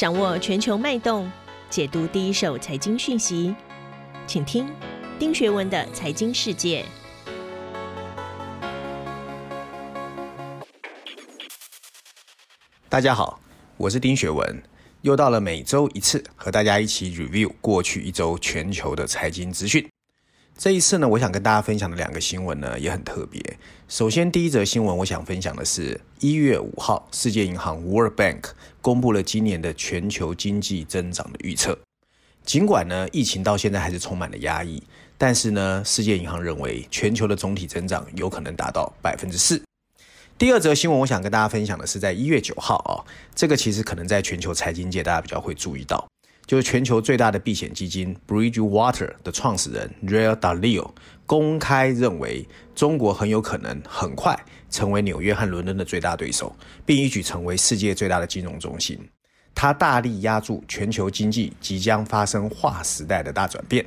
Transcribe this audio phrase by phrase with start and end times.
[0.00, 1.30] 掌握全球脉动，
[1.68, 3.54] 解读第一手财经讯息，
[4.26, 4.66] 请听
[5.18, 6.82] 丁学文的财经世界。
[12.88, 13.38] 大家好，
[13.76, 14.62] 我是丁学文，
[15.02, 19.86] 又到了每周一次和大家一起 review 过去一周全球的财经资讯。
[20.62, 23.42] 这一次呢，我想跟大家分享的两个新闻呢也很特别。
[23.88, 28.42] 首先，第一则新闻我想分享的是，一月五号，世界银行 World Bank
[28.82, 31.78] 公布了今年的全球经济增长的预测。
[32.44, 34.82] 尽管呢，疫情到现在还是充满了压抑，
[35.16, 39.62] 但是呢，世界银行认为全球的总体增长有可能达到百分之四。
[40.36, 43.00] 第二则新闻，我想跟大家分享的是，在一月九号啊，
[43.34, 46.06] 这个其实可能在全球财经界大家比较会注意到。
[46.50, 50.90] 就是全球最大的避险基金 Bridgewater 的创始人 Ray Dalio
[51.24, 54.36] 公开认为，中国很有可能很快
[54.68, 56.52] 成为纽约和伦敦的最大对手，
[56.84, 58.98] 并一举成为世界最大的金融中心。
[59.54, 63.86] 他大力压住全球经济即将发生划时代的大转变。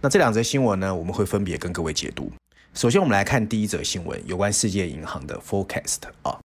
[0.00, 2.30] 那这两则新闻呢，我们会分别跟各位解读。
[2.72, 6.38] 首先，我们来看第一则新闻，有关世界银行的 forecast 啊。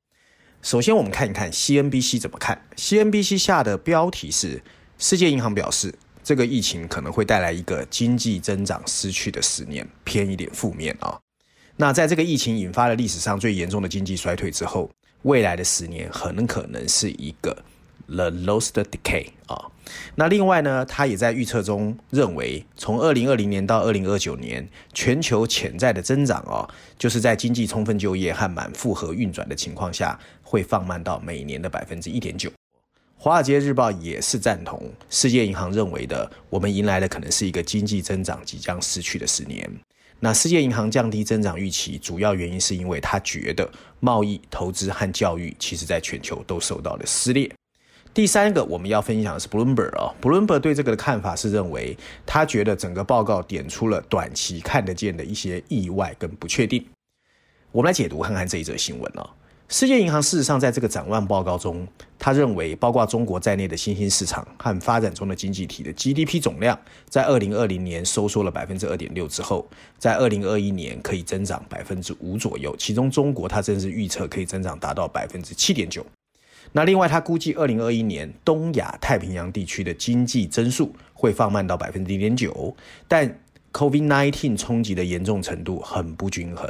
[0.64, 2.60] 首先，我们看一看 CNBC 怎么看。
[2.76, 4.60] CNBC 下的标题是。
[5.02, 5.92] 世界银行表示，
[6.24, 11.20] 这个疫情可能会带来一个经济增长失去的十年，偏一点负面啊。
[11.78, 14.92] 那在这个疫情引发了历史上最严重的经济衰退之后，
[15.24, 17.64] 未来的十年很可能是一个
[18.06, 19.72] the lost decay 啊。
[20.14, 32.52] 那另外呢，他也在预测中认为，从二零二零年到二零二九年，全球潜在的增长啊，就是在经济充分就业和满负荷运转的情况下，会放慢到每年的百分之一点九。
[33.24, 39.70] 华尔街日报也是赞同世界银行认为的，我们迎来的可能是一个经济增长即将失去的十年。
[40.20, 47.48] 那世界银行降低增长预期，主要原因是因为他觉得贸易、投资和教育其实在全球都受到了撕裂。
[48.12, 56.84] 第三个我们要分享的是 Bloomberg 啊，Bloomberg 对这个的看法是认为，他觉得整个报告点出了短期看得见的一些意外跟不确定。
[57.72, 59.30] 我们来解读看看这一则新闻啊。
[59.72, 61.88] 世界银行事实上在这个展望报告中，
[62.20, 66.78] 他认为包括中国在内的新兴市场和发展中的经济体的 GDP 总量，
[67.08, 69.66] 在二零二零年收缩了百分之二点六之后，
[69.98, 72.76] 在二零二一年可以增长百分之五左右。
[72.78, 76.06] 其中中国它正是预测可以增长达到百分之七点九。
[76.74, 82.76] 那另外他估计二零二一年东亚太平洋地区的经济增速会放慢到百分之零点九，
[83.08, 83.40] 但
[83.74, 86.70] COVID-19 冲击的严重程度很不均衡。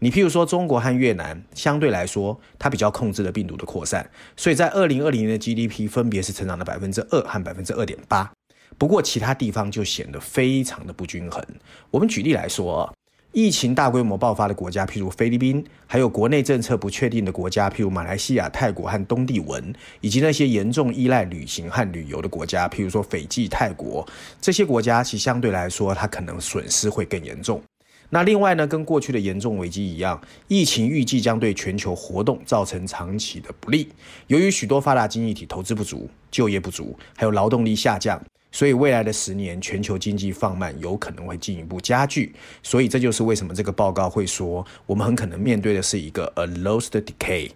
[0.00, 8.32] 你譬如说，中国和越南相对来说，它比较控制了病毒的扩散，所以在二零二零年的 GDP 分别是成长了百分之二和百分之二点八。
[8.78, 11.44] 不过，其他地方就显得非常的不均衡。
[11.90, 12.92] 我们举例来说。
[13.32, 24.06] 疫情大规模爆发的国家，譬如菲律宾，还有国内政策不确定的国家，譬如马来西亚、泰国和东帝汶，以及那些严重依赖旅行和旅游的国家，譬如说斐济、泰国，
[24.38, 27.62] 这些国家其相对来说，它可能损失会更严重。
[28.10, 33.88] 那另外呢，跟过去的严重危机一样，疫情预计将对全球活动造成长期的不利。
[34.26, 38.22] 由于许多发达经济体投资不足、就业不足，还有劳动力下降。
[38.52, 42.34] 所以未来的十年，全球经济放慢有可能会进一步加剧。
[42.62, 47.50] 所以这就是为什么这个报告会说，我们很可能面对的是一个 a lost decay。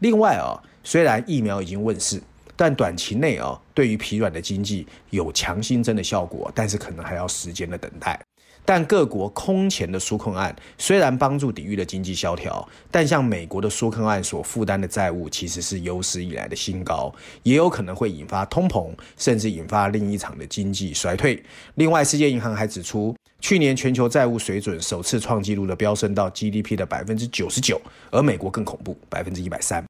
[0.00, 2.20] 另外啊，虽然疫苗已经问世，
[2.56, 8.20] 但短期内啊，对于疲软的经济有强心针的效果，但是可能还要时间的等待。
[8.64, 21.42] 但各国空前的纾困案虽然帮助抵御了经济萧条，但像美国的纾困案所负担的债务其实是有史以来的新高，也有可能会引发通膨，甚至引发另一场的经济衰退。
[21.74, 29.84] 另外，世界银行还指出，去年全球债务水准首次创纪录的飙升到 GDP 的百分之九十九，而美国更恐怖，百分之一百三。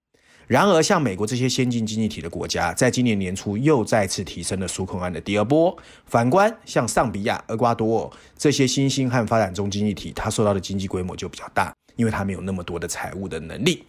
[0.46, 5.76] 然而，像美国这些先进经济体的国家，在今年年初又再次提升了纾困案的第二波。
[6.06, 13.84] 反观像上比亚、厄瓜多尔这些新兴和发展中经济体，它受到的经济规模就比较大，因为它没有那么多的财务的能力。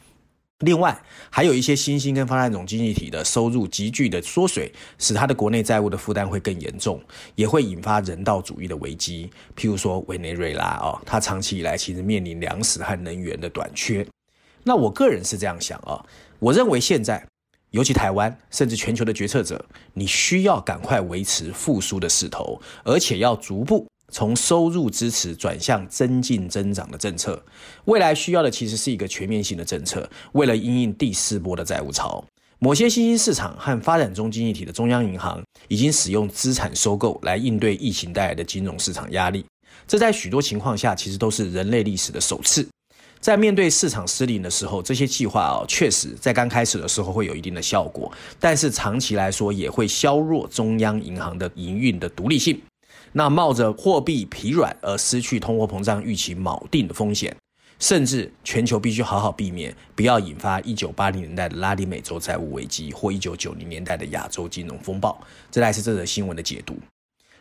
[0.60, 0.98] 另外，
[1.30, 7.04] 还有一些新兴跟发展中经济体的收入急剧的缩水，使它的国内债务的负担会更严重，
[7.36, 9.30] 也会引发人道主义的危机。
[9.58, 14.08] 譬如说委内瑞拉哦，它长期以来其实面临粮食和能源的短缺。
[14.66, 16.04] 那我个人是这样想啊。
[16.40, 17.26] 我认为现在，
[17.72, 19.64] 尤其台湾，甚至全球的决策者，
[19.94, 27.42] 你需要赶快维持复苏的势头，而且要逐步从收入支持转向增进增长的政策。
[27.86, 32.24] 未来需要的其实是一个全面性的政策，为了应应第四波的债务潮。
[32.60, 39.46] 某些新兴市场和发展中经济体的中央银行已经使用资产收购来应对疫情带来的金融市场压力，
[39.86, 42.68] 这在许多情况下其实都是人类历史的首次。
[43.26, 52.62] 在面对市场失灵的时候，这些计划哦，确实在刚开始的时候会有一定的效果，但是长期来说也会削弱中央银行的营运的独立性。
[53.14, 57.36] 那冒着货币疲软而失去通货膨胀预期锚定的风险，
[57.80, 65.20] 甚至全球必须好好避免，不要引发一九八零年代的拉丁美洲债务危机或一九九零年代的亚洲金融风暴。
[65.50, 66.78] 这才是这则新闻的解读。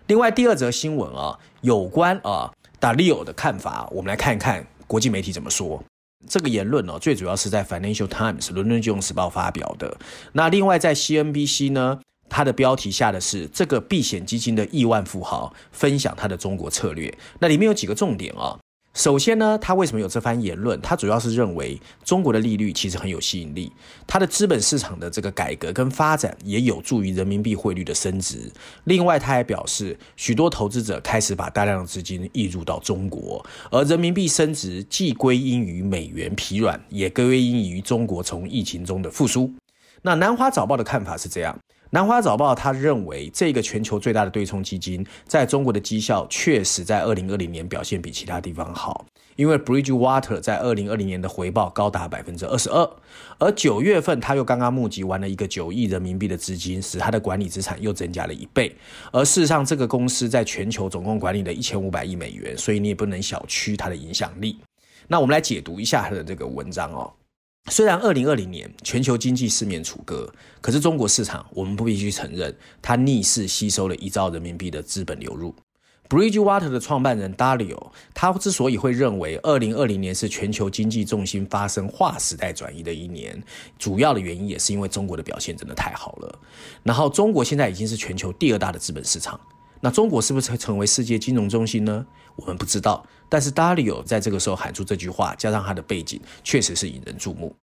[0.06, 2.50] 另外，第二则新闻啊，有关啊
[2.80, 5.82] 达利欧的看法，我们来看一看国际媒体怎么说。
[6.26, 9.96] 这个言论呢，最主要是在 Financial Times 伦敦金融时报发表的。
[10.32, 12.00] 那另外在 CNBC 呢？
[12.30, 17.14] 它的标题下的是这个避险基金的亿万富豪分享他的中国策略。
[17.38, 18.58] 那里面有几个重点啊。
[18.94, 20.80] 首先呢，他为什么有这番言论？
[20.80, 23.72] 他主要是认为中国的利率其实很有吸引力，
[24.06, 28.52] 它的资本市场的这个改革跟发展也有助于人民币汇率的升值。
[28.84, 39.52] 另外，他还表示，许多投资者开始把大量的资金溢入到中国，而人民币升值既归因于美元疲软，也归因于中国从疫情中的复苏。
[40.02, 41.58] 那南华早报的看法是这样。
[41.94, 49.06] 南华早报他认为，这个全球最大的对冲基金在中国的绩效确实在二零二零年表现比其他地方好，
[49.36, 52.90] 因为 Bridgewater 在二零二零年的回报高达百分之二十二，
[53.38, 58.74] 而九月份他又刚刚募集完了一个九亿人民币的资金，使他的管理资产又增加了一倍。
[59.12, 64.58] 而事实上，这个公司在全球总共管理了一千五百亿美元，所以你也不能小觑它的影响力。
[65.06, 67.12] 那我们来解读一下他的这个文章哦。
[67.70, 70.30] 虽然二零二零年全球经济四面楚歌，
[70.60, 75.54] 可是中国市场我们不必须承认，它逆势吸收了一兆人民币的资本流入。
[76.10, 83.42] Bridgewater 的创办人 Dario，他之所以会认为二零二零年是全球经济重心发生划时代转移的一年，
[83.78, 86.38] 主要的原因也是因为中国的表现真的太好了。
[86.82, 89.40] 然后中国现在已经是全球第二大的资本市场。
[89.80, 92.06] 那中国是不是成为世界金融中心呢？
[92.36, 93.04] 我们不知道。
[93.28, 97.54] 但是 Dario 在这个时候喊出这句话，加上他的背景，确实是引人注目。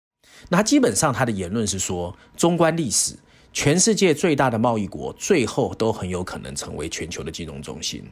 [0.48, 3.14] 那基本上他的言论是说，纵观历史，
[3.52, 8.02] 全世界最大的贸易国最后都很有可能成为全球的金融中心。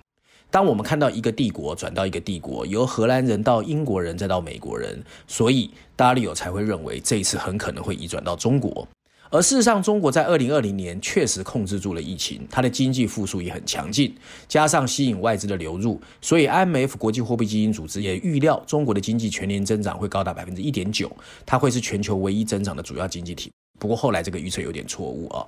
[0.50, 8.88] 当我们看到一个帝国转到一个帝国，由荷兰人到英国人再到美国人，所以 Dario 才会认为这一次很可能会移转到中国。
[9.30, 14.14] 而事实上，中国在二零二零年确实控制住了疫情，它的经济复苏也很强劲，
[14.48, 21.14] 加上吸引外资的流入，所以 IMF 国际货币基金组织也预料中国的经济全年增长会高达百分之一点九，
[21.44, 23.50] 它会是全球唯一增长的主要经济体。
[23.78, 25.46] 不过后来这个预测有点错误啊。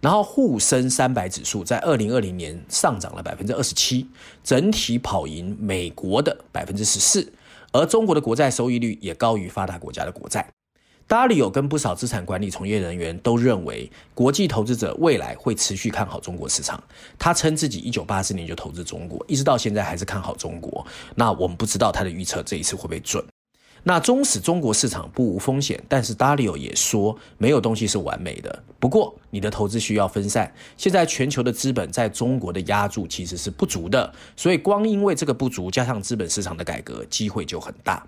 [0.00, 4.06] 然后沪深三百指数在二零二零年上涨了百分之二十七，
[4.44, 7.32] 整体跑赢美国的百分之十四，
[7.72, 10.46] 而中国的国债收益率也高于发达国家的国债。
[11.08, 16.82] Dalio 跟不少资产管理从业人员都认为，国际投资者未来会持续看好中国市场。
[17.16, 20.84] 他称自己一九八四年就投资中国，一直到现在还是看好中国。
[21.14, 23.24] 那我们不知道他的预测这一次会不会准。
[23.84, 28.64] 那纵使中国市场不无风险，但是达里欧也说，没有东西是完美的。
[28.80, 38.04] 不过你的投资需要分散，现在全球的资本在中国的压注其实是不足的，所以光因为这个不足，加上资本市场的改革，机会就很大。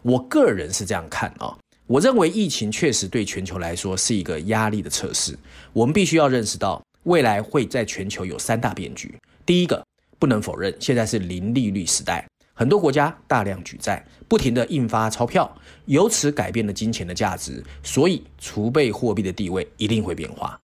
[0.00, 1.54] 我个人是这样看啊。
[1.90, 5.36] 我认为疫情确实对全球来说是一个压力的测试。
[5.72, 9.12] 我们必须要认识到，未来会在全球有三大变局。
[9.44, 9.84] 第一个，
[10.16, 15.52] 不能否认，现在是零利率时代，很多国家大量举债，不停地印发钞票，
[15.86, 20.56] 由此改变了金钱的价值，所以储备货币的地位一定会变化。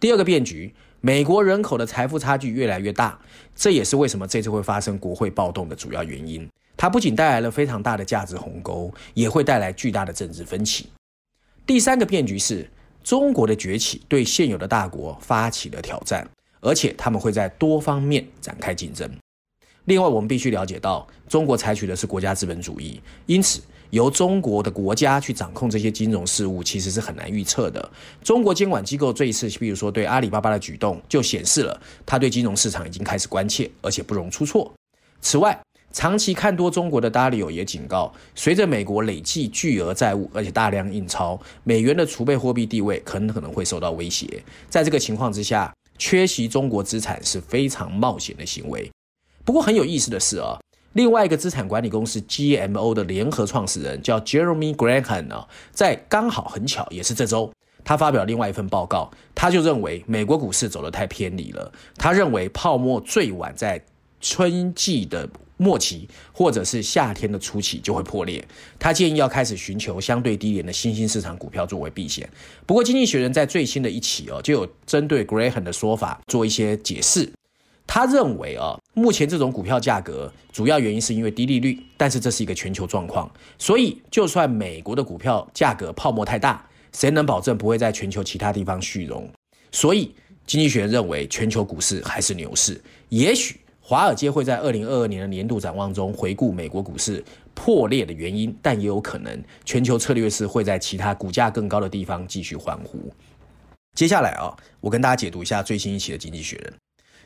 [0.00, 3.20] 第二个变局，美国人口的财富差距越来越大，
[3.54, 6.48] 这也是为什么这次会发生国会暴动的主要原因。
[6.80, 10.88] 它不仅带来了非常大的价值鸿沟，也会带来巨大的政治分歧。
[11.66, 12.66] 第三个变局是
[13.04, 16.26] 中国的崛起对现有的大国发起了挑战，
[16.62, 19.06] 而且他们会在多方面展开竞争。
[19.84, 23.60] 另外，我们必须了解到，中国采取的是国家资本主义，因此
[23.90, 27.90] 由中国的国家去掌控这些金融事务，其实是很难预测的。
[28.24, 34.72] 中国监管机构这一次，比如说对阿里巴巴的举动，就显示了他对金融市场已经开始关切，而且不容出错。
[35.20, 35.58] 此外，
[35.92, 44.40] 长期看多中国的达里欧也警告，随着美国累计巨额债务，而且大量印钞，美元的储备货币地位很可能会受到威胁。
[44.68, 48.88] 在这个情况之下，缺席中国资产是非常冒险的行为。
[49.44, 50.60] 不过很有意思的是啊，
[50.92, 61.72] 另外一个资产管理公司 GMO 的联合创始人叫 Jeremy Graham 啊，在刚好很巧也是这周，他发表另外一份报告，他就认为美国股市走得太偏离了。
[61.96, 63.82] 他认为泡沫最晚在
[64.20, 65.28] 春季的。
[65.60, 68.42] 末期或者是夏天的初期就会破裂。
[68.78, 72.28] 他建议要开始寻求相对低廉的新兴市场股票作为避险。
[72.64, 77.30] 不过，《经济学人》在最新的一期哦，就有针对 Graham 的说法做一些解释。
[77.86, 89.28] 他认为啊，目前这种股票价格主要原因是因为低利率，但是这是一个全球状况，所以就算美国的股票价格泡沫太大，谁能保证不会在全球其他地方续融？
[89.72, 90.14] 所以
[90.46, 92.80] 经济学认为全球股市还是牛市。
[93.08, 93.59] 也许
[93.90, 103.12] 华尔街会在二零二二年的年度展望中回顾美国股市破裂的原因，但也有可能全球策略是会在其他股价更高的地方继续欢呼。
[103.96, 106.72] 接下来啊，我跟大家解读一下最新一期的《经济学人》。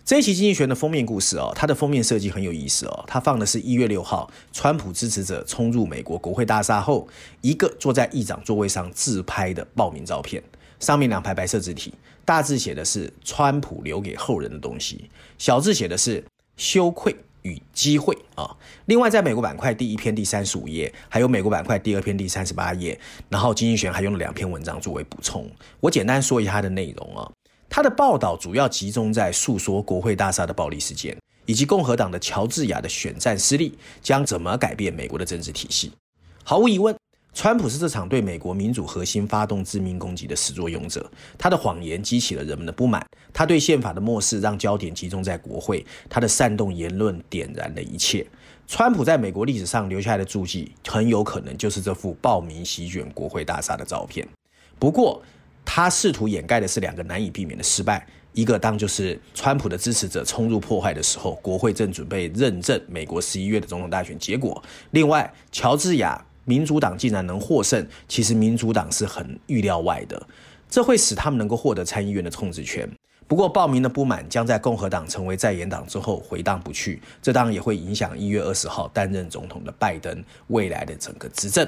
[0.07, 3.05] 这一期《经济学人》的封面故事哦，它的封面设计很有意思哦。
[3.07, 7.07] 它放的是一月六号，川普支持者冲入美国国会大厦后，
[7.43, 10.43] 一个坐在议长座位上自拍的报名照片。
[10.81, 11.93] 上面两排白色字体，
[12.25, 16.23] 大字写的是“川普留给后人的东西”，小字写的是
[16.57, 18.57] “羞愧与机会”啊。
[18.87, 25.51] 另外，在美国板块第一篇第三十五页，还有美国板块第二篇第三十八页，然后《金济学人》还用了两篇文章作为补充。
[25.81, 27.31] 我简单说一下它的内容啊。
[27.69, 35.91] 他的报道主要集中在诉说国会大厦的暴力事件，以及共和党的乔治亚的选战失利将怎么改变美国的政治体系。
[36.45, 36.95] 毫无疑问，
[37.35, 41.11] 川普是这场对美国民主核心发动致命攻击的始作俑者。
[41.37, 48.25] 他的谎言激起了人们的不满，他对宪法的漠视让焦点集中在国会，他的煽动言论点燃了一切。
[48.69, 54.27] 川普在美国历史上留下来的足迹，很有可能就是这幅暴民席卷国会大厦的照片。
[54.79, 55.21] 不过，
[55.65, 64.63] 他试图掩盖的是两个难以避免的失败，一个当就是川普的支持者冲入破坏的时候，国会正准备认证美国十一月的总统大选结果；
[64.93, 70.27] 另外，乔治亚民主党竟然能获胜，其实民主党是很预料外的，
[70.69, 72.89] 这会使他们能够获得参议院的控制权。
[73.27, 81.67] 不过，报名的不满将在共和党成为在野党之后回荡不去，这当然也会影响一月二十号担任总统的拜登未来的整个执政。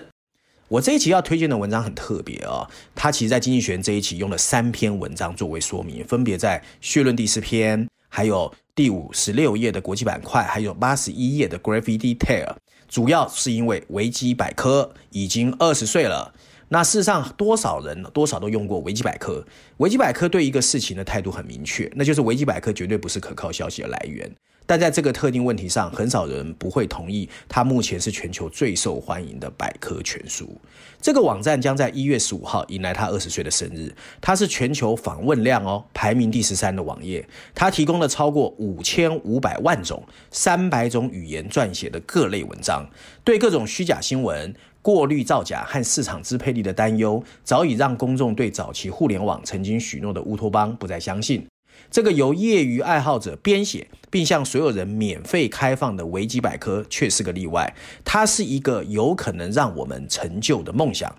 [0.68, 12.54] 我这一期要推荐的文章很特别啊，它其实在经济学这一期用了三篇文章作为说明，分别在序论第四篇，还有第五十六页的国际板块，还有八十一页的 Graphy Detail。
[12.88, 16.32] 主要是因为维基百科已经二十岁了，
[16.68, 19.44] 那事实上多少人多少都用过维基百科，
[19.78, 24.30] 维基百科对一个事情的态度很明确，那就是维基百科绝对不是可靠消息的来源。
[24.66, 27.28] 但在这个特定问题上，很少人不会同意。
[27.48, 30.60] 它目前是全球最受欢迎的百科全书。
[31.00, 33.94] 这个网站将在一月十五号迎来它二十岁的生日。
[34.20, 37.26] 它是全球访问量哦排名第十三的网页。
[37.54, 42.84] 它提供了超过五千五百万种、三百种语言撰写的各类文章。
[43.22, 51.46] 对各种虚假新闻、过滤造假和市场支配力的担忧，早已让公众对早期互联网曾经许诺的乌托邦不再相信。
[51.90, 57.74] 这个由业余爱好者编写并向所有人免费开放的维基百科却是个例外。
[58.04, 61.14] 它是一个有可能让我们成就的梦想。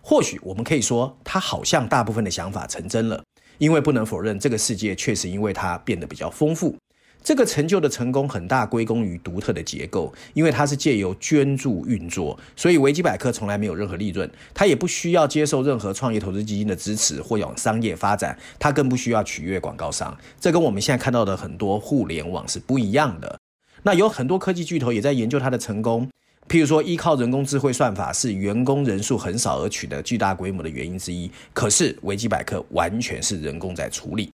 [0.00, 3.22] 或许我们可以说，它好像大部分的想法成真了，
[3.58, 6.76] 因为不能否认，这个世界确实因为它变得比较丰富。
[7.22, 20.16] 这个成就的成功很大归功于独特的结构，因为它是借由捐助运作，所以维基百科从来没有任何利润，它也不需要接受任何创业投资基金的支持或往商业发展，它更不需要取悦广告商。
[20.40, 23.38] 这跟我们现在看到的很多互联网是不一样的。
[23.82, 26.08] 那有很多科技巨头也在研究它的成功，
[26.48, 31.30] 譬如说依靠人工智慧算法是员工人数很少而取得巨大规模的原因之一。
[31.52, 34.30] 可是维基百科完全是人工在处理。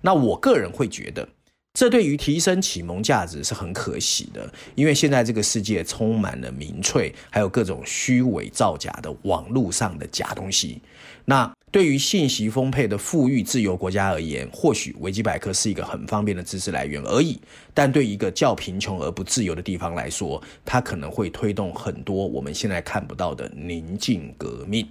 [0.00, 1.28] 那我个人会觉得。
[1.74, 10.82] 这对于提升启蒙价值是很可喜的，因为现在这个世界充满了民粹，还有各种虚伪造假的网络上的假东西。
[11.24, 17.40] 那对于信息丰沛的富裕自由国家而言，或许维基百科是一个很方便的知识来源而已。
[17.72, 24.86] 但对一个较贫穷而不自由的地方来说，它可能会推动很多我们现在看不到的宁静革命。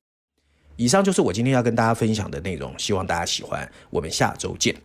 [0.77, 3.71] 以上就是我今天要跟大家分享的内容，希望大家喜欢。
[3.91, 4.75] 我们下周见。